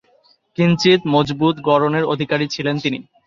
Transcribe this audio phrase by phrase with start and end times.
[0.57, 2.99] কিঞ্চিৎ মজবুত গড়নের অধিকারী ছিলেন তিনি।